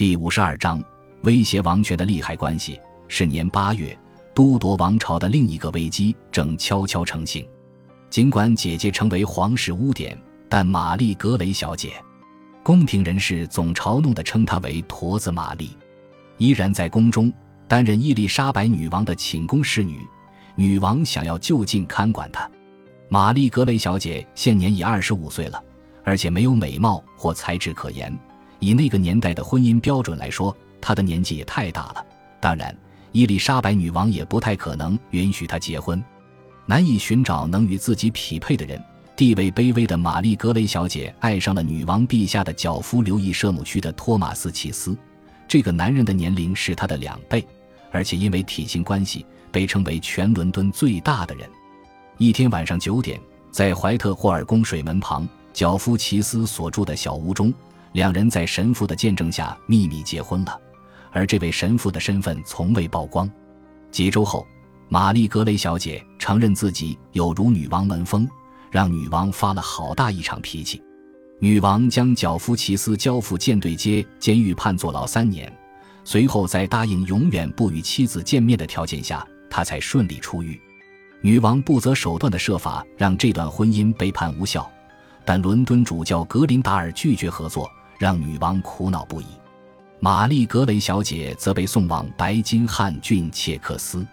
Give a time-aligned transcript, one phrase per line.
[0.00, 0.82] 第五十二章
[1.24, 2.80] 威胁王权的利害关系。
[3.06, 3.94] 是年八月，
[4.32, 7.46] 都铎王朝的另一个危机正悄悄成型。
[8.08, 10.18] 尽管姐姐成为皇室污点，
[10.48, 11.92] 但玛丽·格雷小姐，
[12.62, 15.76] 宫廷人士总嘲弄地称她为“驼子玛丽”，
[16.38, 17.30] 依然在宫中
[17.68, 20.00] 担任伊丽莎白女王的寝宫侍女。
[20.54, 22.50] 女王想要就近看管她。
[23.10, 25.62] 玛丽·格雷小姐现年已二十五岁了，
[26.04, 28.18] 而且没有美貌或才智可言。
[28.60, 32.06] 以那个年代的婚姻标准来说，她的年纪也太大了。
[32.38, 32.74] 当然，
[33.12, 36.02] 伊丽莎白女王也不太可能允许她结婚。
[36.66, 38.80] 难以寻找能与自己匹配的人，
[39.16, 44.96] 地位卑微的玛丽·格雷小姐爱上了女王陛下的脚夫留意舍姆区的托马斯·齐斯。
[45.48, 47.44] 这个男人的年龄是她的两倍，
[47.90, 51.48] 而且因为体型关系，被称为全伦敦最大的人。
[52.18, 53.20] 一天晚上九点，
[53.50, 57.52] 在怀特霍尔宫水门旁，脚夫齐斯所住的小屋中，
[57.92, 60.60] 两人在神父的见证下秘密结婚了，
[61.10, 63.30] 而这位神父的身份从未曝光。
[63.90, 64.46] 几周后，
[64.88, 68.28] 玛丽格雷小姐承认自己有如女王门风，
[68.70, 70.82] 让女王发了好大一场脾气。
[71.40, 75.52] 女王将脚夫齐斯交付舰队街监狱判坐牢三年，
[76.04, 80.60] 随后在答应永远不与妻子见面的条件下，他才顺利出狱。
[81.22, 84.70] 女王不择手段的设法让这段婚姻被判无效，
[85.24, 87.70] 但伦敦主教格林达尔拒绝合作，
[88.00, 89.26] 让女王苦恼不已。
[90.00, 94.06] 玛丽格雷小姐则被送往白金汉郡切克斯，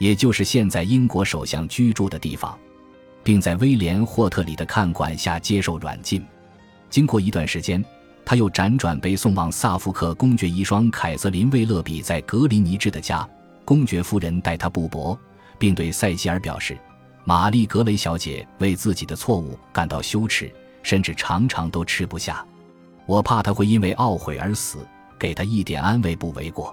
[0.00, 2.58] 也就是现在英国首相居住的地方，
[3.22, 6.26] 并在威廉霍特里的看管下接受软禁。
[6.88, 7.84] 经过一段时间，
[8.24, 13.24] 她又辗转被送往萨福克公爵遗孀凯瑟琳·威勒比在格林尼治的家，
[13.64, 15.16] 公爵夫人待她不薄。
[15.56, 16.76] 并对塞西尔表示，
[17.24, 22.44] 玛丽格雷小姐为自己的错误感到羞耻，甚至常常都吃不下。
[23.10, 24.86] 我怕她会因为懊悔而死，
[25.18, 26.72] 给她一点安慰不为过。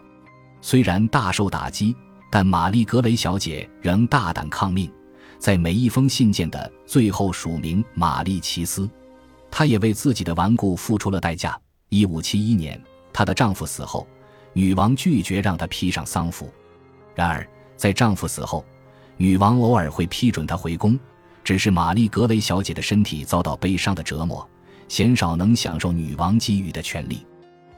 [0.61, 1.95] 虽然大受打击，
[2.31, 4.87] 但玛丽格雷小姐仍大胆抗命，
[5.39, 8.87] 在每一封信件的最后署名玛丽奇斯。
[9.49, 11.59] 她也为自己的顽固付出了代价。
[11.89, 12.79] 一五七一年，
[13.11, 14.05] 她的丈夫死后，
[14.53, 16.53] 女王拒绝让她披上丧服。
[17.15, 18.63] 然而，在丈夫死后，
[19.15, 20.99] 女王偶尔会批准她回宫，
[21.43, 24.47] 只是玛丽格雷小姐的身体遭到悲伤的折磨，
[24.87, 27.25] 鲜少能享受女王给予的权利。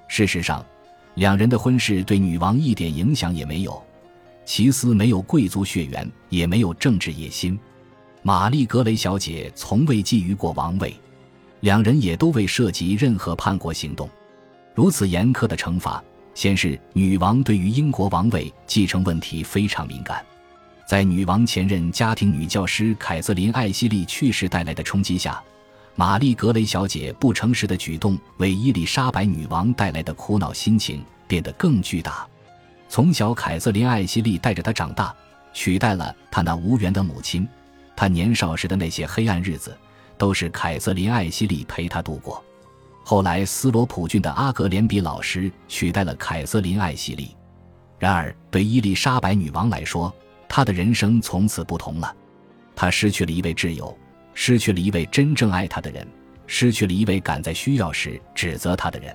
[0.08, 0.66] 事实上，
[1.16, 3.82] 两人的婚事对女王一点影响也没有。
[4.46, 7.60] 齐斯没有贵族血缘，也没有政治野心。
[8.24, 10.94] 玛丽格雷小姐从未觊觎过王位，
[11.60, 14.10] 两人也都未涉及任何叛国行动。
[14.74, 16.04] 如此严苛的惩罚，
[16.34, 20.26] 显示女王对于英国王位继承问题非常敏感。
[20.88, 25.40] 在女王前任家庭女教师凯瑟琳·艾希利去世带来的冲击下，
[26.00, 32.26] 玛丽·格雷小姐不诚实的举动为伊丽莎白女王带来的苦恼心情变得更巨大。
[32.88, 35.14] 从小，凯瑟琳·艾希利带着她长大，
[35.52, 37.46] 取代了她那无缘的母亲。
[37.98, 39.78] 她年少时的那些黑暗日子，
[40.18, 42.42] 都是凯瑟琳·艾希利陪她度过。
[43.04, 47.36] 后来，斯罗普郡的阿格连比老师取代了凯瑟琳·艾希利。
[47.98, 50.16] 然而，对伊丽莎白女王来说，
[50.48, 52.16] 她的人生从此不同了，
[52.74, 53.94] 她失去了一位挚友，
[54.42, 56.08] 失去了一位真正爱他的人，
[56.48, 59.14] 失去了一位敢在需要时指责他的人。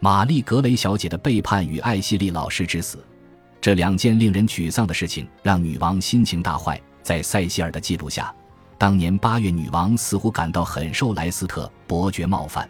[0.00, 2.98] 玛丽格雷小姐的背叛与艾希利老师之死，
[3.60, 6.78] 这两件令人沮丧的事情让女王心情大坏。
[7.04, 8.34] 在塞西尔的记录下，
[8.76, 12.68] 当年八月，女王似乎感到很受莱斯特伯爵冒犯，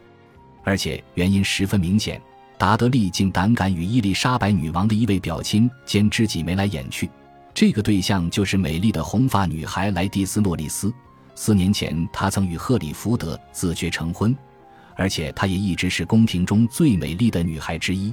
[0.65, 2.21] 而且原因十分明显：
[2.59, 7.11] 达德利竟胆敢与伊丽莎白女王的一位表亲兼知己眉来眼去。
[7.55, 10.93] 这个对象就是美丽的红发女孩莱蒂斯·诺丽斯。
[11.41, 14.37] 四年前，她曾与赫里福德自觉成婚，
[14.97, 18.13] 而且她也一直是宫廷中最美丽的女孩之一。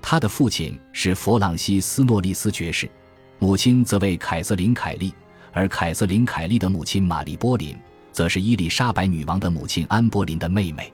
[0.00, 2.90] 她的父亲是弗朗西斯·诺丽斯爵士，
[3.38, 5.12] 母亲则为凯瑟琳·凯利，
[5.52, 7.76] 而凯瑟琳·凯利的母亲玛丽·波林，
[8.12, 10.90] 则是伊丽莎白女王的母亲安·波林的妹妹。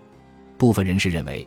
[0.59, 1.47] 部分人士认为，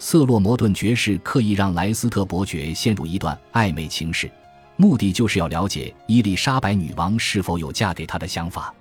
[0.00, 4.28] 瑟洛摩顿爵士刻意让莱斯特伯爵陷入一段暧昧情事。
[4.74, 8.74] 目的就是要了解伊丽莎白女王是否有嫁给他的想法，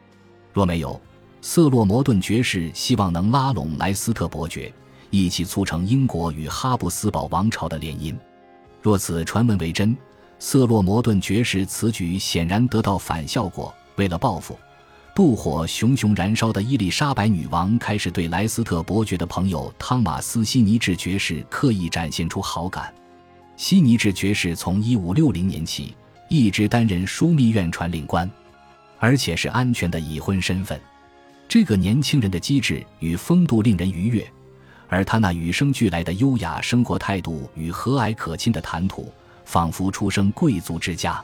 [0.59, 0.99] 若没有，
[1.39, 4.69] 瑟洛摩顿爵士希望能拉拢莱斯特伯爵，
[5.09, 8.13] 一起促成英国与哈布斯堡王朝的联姻。
[8.81, 9.95] 若此传闻为真，
[10.37, 13.73] 瑟洛摩顿爵士此举显然得到反效果。
[13.95, 14.59] 为了报复，
[15.15, 22.93] 妒火熊熊燃烧的伊丽莎白女王开始对莱斯特伯爵的朋友汤马斯·西尼治爵士刻意展现出好感。
[23.55, 25.95] 西尼治爵士从一五六零年起
[26.27, 28.29] 一直担任枢密院传令官，
[28.99, 30.79] 而且是安全的已婚身份。
[31.47, 34.29] 这个年轻人的机智与风度令人愉悦，
[34.87, 39.11] 而他那与生俱来的优雅生活态度与和蔼可亲的谈吐，
[39.45, 41.23] 仿佛出生贵族之家。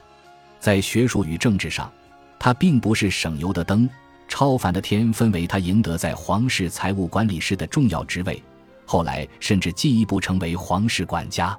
[0.59, 1.91] 在学术与政治上，
[2.39, 3.87] 他并不是省油的灯。
[4.27, 8.41] 超凡的天分为他赢得在皇室财务管理室的重要职位，
[8.83, 11.55] 后来甚至进一步成为皇室管家。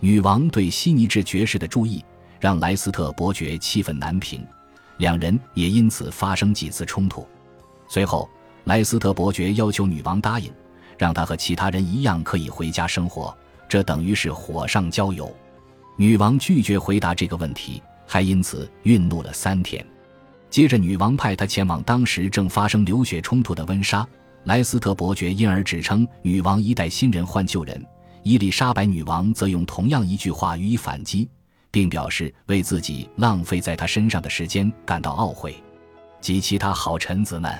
[0.00, 2.02] 女王对悉尼治爵士的注意，
[2.40, 4.42] 让莱斯特伯爵气愤难平，
[4.98, 7.26] 两人也因此发生几次冲突。
[7.88, 8.28] 随后，
[8.64, 10.52] 莱斯特伯爵要求女王答应，
[10.98, 13.34] 让他和其他人一样可以回家生活，
[13.68, 15.34] 这等于是火上浇油。
[15.96, 19.84] 女王拒绝回答这个问题，还因此愠怒了三天。
[20.50, 24.06] 接着，女王派他前往当时正发生流血冲突的温莎。
[24.44, 27.84] 莱斯特伯爵因而指称女王一代新人换旧人，
[28.22, 31.28] 伊丽莎白女王则用同样一句话予以反击，
[31.70, 35.54] 并表示为自己浪费在他身上的时间感到懊悔。
[36.20, 37.52] 及其他好臣子们，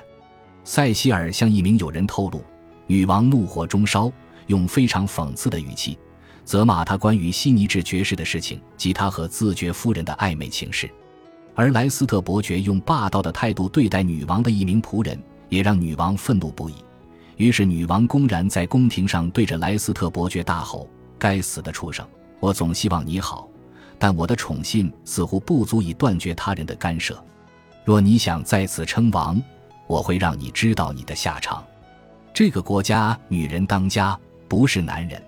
[0.64, 2.42] 塞西尔向一名友人透露，
[2.86, 4.10] 女王怒火中烧，
[4.48, 5.96] 用非常讽刺的语气
[6.44, 10.90] 责骂他关于西尼治爵士的事情及他和自爵夫人的暧昧情事。
[11.54, 16.74] 而莱斯特伯爵用霸道的态度对待女王的一名仆人，也让女王愤怒不已。
[17.36, 20.88] 于是，女王公然在宫廷上对着莱斯特伯爵大吼
[21.18, 22.04] ：“该死的畜生！
[22.40, 23.48] 我总希望你好，
[23.98, 27.22] 但我的宠信似乎不足以断绝他人的干涉。
[27.84, 29.42] 若你想再次称王，
[29.86, 31.64] 我会让你知道你的下场。
[32.32, 35.22] 这个国家女人当家，不是男人。”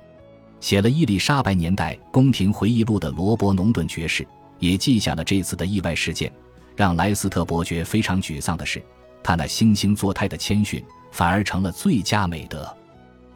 [0.60, 4.26] 写了《伊丽莎白年代宫廷回忆录》的罗伯·农顿爵士。
[4.60, 6.30] 也记下了这次的意外事件。
[6.76, 8.82] 让莱斯特伯爵非常沮丧的是，
[9.22, 12.70] 他那惺惺作态的谦逊反而成了最佳美德。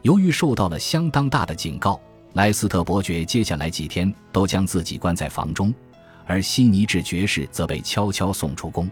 [0.03, 1.99] 由于受到了相当大的警告，
[2.35, 5.73] 莱斯特伯爵接下来几天都将自己关在房中，
[6.25, 8.91] 而悉尼治爵士则被悄悄送出宫。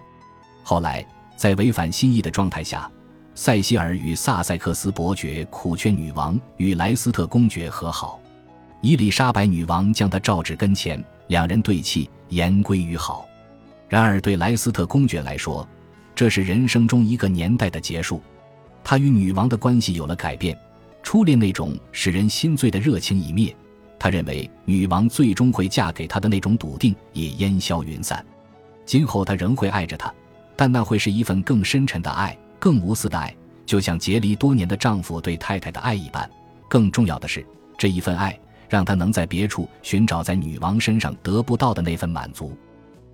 [0.64, 1.06] 后来，
[1.36, 2.90] 在违反心意的状态下，
[3.36, 8.18] 塞西尔与萨塞克斯伯爵苦劝女王与莱斯特公爵和好。
[8.80, 12.10] 伊丽莎白女王将他召至跟前，两人对泣。
[12.30, 13.28] 言归于好，
[13.88, 15.68] 然而对莱斯特公爵来说，
[16.16, 18.20] 这是人生中一个年代的结束。
[18.84, 20.58] 他与女王的关系有了改变，
[21.04, 23.56] 初恋那种使人心醉的热情已灭。
[24.00, 28.26] 他认为女王最终会嫁给他的那种笃定也烟消云散。
[28.86, 30.12] 今后他仍会爱着她，
[30.56, 33.36] 但那会是一份更深沉的爱，更无私的爱，
[33.66, 36.28] 就像结离多年的丈夫对太太的爱一般。
[36.68, 37.46] 更重要的是，
[37.78, 38.40] 这一份爱。
[38.70, 42.58] 让他能在别处寻找在女王身上得不到的那份满足。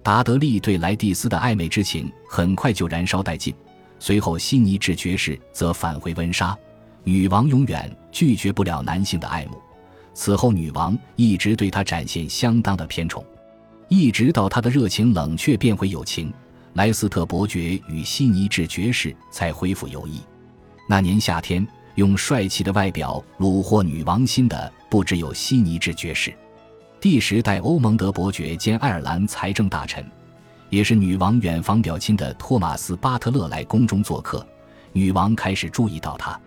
[0.01, 3.53] 达德利对莱蒂斯的暧昧之情很快就燃烧殆尽。
[3.99, 6.57] 随后，悉尼治爵士则返回温莎。
[7.03, 9.57] 女王永远拒绝不了男性的爱慕。
[10.13, 13.23] 此后，女王一直对他展现相当的偏宠，
[13.87, 16.33] 一直到他的热情冷却变回友情，
[16.73, 20.21] 莱斯特伯爵与悉尼治爵士才恢复友谊。
[20.87, 21.67] 那年夏天。
[21.95, 26.33] 用帅气的外表虏获女王心的不只有悉尼治爵士，
[27.01, 30.05] 第十代欧蒙德伯爵兼爱尔兰财政大臣，
[30.69, 34.47] 也是女王远房表亲的托马斯·巴特勒来宫中做客。
[34.93, 36.39] 女王开始注意到他，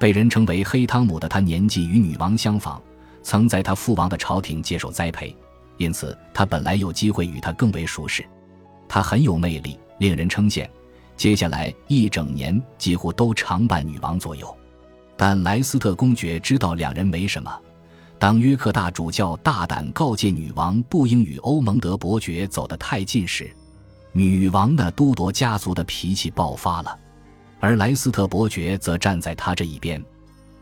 [0.00, 2.80] 被人称为“黑汤姆”的他年纪与女王相仿，
[3.22, 5.36] 曾在他父王的朝廷接受栽培，
[5.76, 8.26] 因此他本来有机会与他更为熟识。
[8.88, 10.66] 他很有魅力，令人称羡。
[11.18, 14.56] 接下来一整年几乎都常伴女王左右。
[15.18, 17.54] 但莱斯特公爵知道两人没什么。
[18.18, 23.54] 当约克大主教大胆告诫女王不应与欧蒙德伯爵走得太近时，
[24.12, 26.98] 女王的都铎家族的脾气爆发了，
[27.60, 30.02] 而莱斯特伯爵则站在他这一边。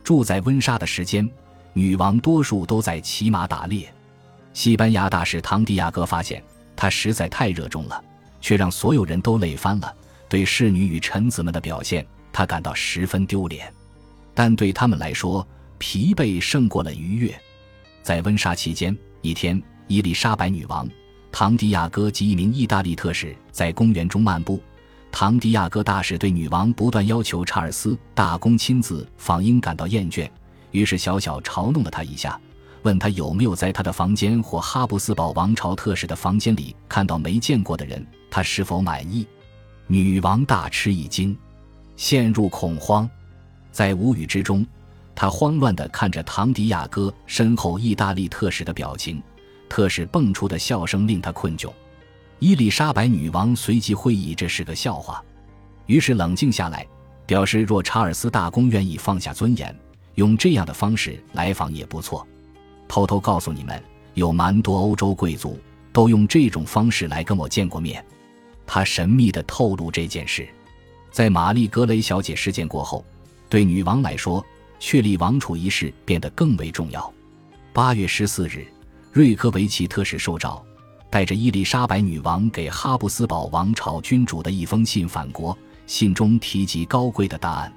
[0.02, 1.28] 住在温莎的时间，
[1.72, 3.90] 女王多数都在骑马打猎。
[4.52, 6.42] 西班牙大使唐迪亚哥发现
[6.74, 8.02] 他实在太热衷了，
[8.40, 9.94] 却让所有人都累翻了。
[10.28, 13.72] 对侍女与臣子们的表现，他感到十分丢脸。
[14.34, 15.46] 但对他们来说，
[15.78, 17.34] 疲惫胜过了愉悦。
[18.02, 20.88] 在温莎期间，一天，伊丽莎白女王、
[21.30, 24.60] 唐迪亚哥及一名意大利特使在公园中漫步。
[25.20, 30.30] 唐迪亚哥大使对女王不断要求查尔斯大公亲自访英感到厌倦，
[30.70, 32.40] 于是小小嘲弄了他一下，
[32.82, 39.26] 问他有没有在他的房间或哈布斯堡王朝特使的房间里看到没见过的人，他是否满意？
[39.88, 41.36] 女王大吃一惊，
[41.96, 43.10] 陷入恐慌。
[43.72, 44.64] 在无语之中，
[45.16, 49.20] 他慌乱地看着唐迪亚哥身后意大利特使的表情，
[49.68, 51.72] 特使蹦出的笑声令他困窘。
[52.40, 55.22] 伊丽莎白女王随即会意这是个笑话，
[55.86, 56.86] 于是冷静下来，
[57.26, 59.76] 表示若查尔斯大公愿意放下尊严，
[60.14, 62.26] 用这样的方式来访也不错。
[62.86, 63.82] 偷偷告诉你们，
[64.14, 65.58] 有蛮多欧洲贵族
[65.92, 68.04] 都用这种方式来跟我见过面。
[68.66, 70.46] 他神秘地透露这件事，
[71.10, 73.04] 在玛丽格雷小姐事件过后。
[73.48, 74.44] 对女王来说，
[74.78, 77.12] 确立王储一事变得更为重要。
[77.72, 78.66] 八月十四日，
[79.10, 80.62] 瑞科维奇特使受召，
[81.10, 87.72] 带着伊丽莎白女王给哈布斯堡王朝君主的一封信返国，信中提及高贵的答案。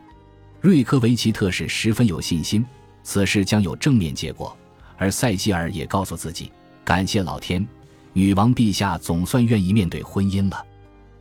[0.60, 2.66] 瑞科维奇特使十分有信心，
[3.04, 4.56] 此事将有正面结果。
[4.98, 6.52] 而塞吉尔也告诉自己，
[6.84, 7.66] 感谢老天，
[8.14, 10.66] 女王陛下总算愿意面对婚姻了。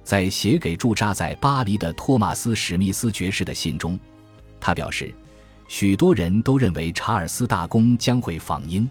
[0.02, 3.98] 在写给驻扎在巴黎的托马斯·史密斯爵士的信中，
[4.60, 5.14] 他表示，
[5.68, 8.86] 许多人都认为查尔斯大公将会访英。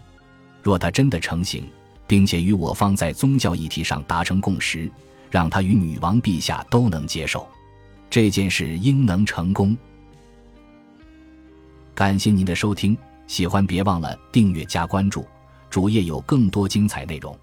[0.62, 1.68] 若他真的成行，
[2.10, 4.90] 并且与我方在宗教议题上达成共识，
[5.30, 7.46] 让他与女王陛下都能接受，
[8.10, 9.76] 这件事应能成功。
[11.94, 12.98] 感谢您的收听，
[13.28, 15.24] 喜欢别忘了订阅加关注，
[15.70, 17.38] 主页有更多精彩内容。